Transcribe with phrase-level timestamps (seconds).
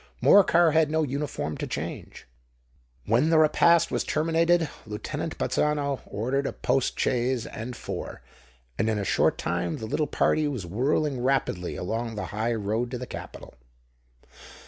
[0.19, 2.25] Morcar had no uniform to change.
[3.05, 8.23] When the repast was terminated, Lieutenant Bazzano ordered a post chaise and four;
[8.79, 12.89] and in a short time the little party was whirling rapidly along the high road
[12.89, 13.53] to the capital.